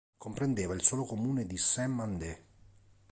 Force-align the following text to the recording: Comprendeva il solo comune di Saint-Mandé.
Comprendeva 0.17 0.73
il 0.73 0.81
solo 0.81 1.05
comune 1.05 1.45
di 1.45 1.57
Saint-Mandé. 1.59 2.45